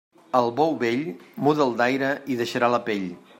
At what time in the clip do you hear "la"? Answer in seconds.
2.79-2.85